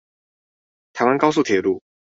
[0.93, 1.83] 台灣高速鐵路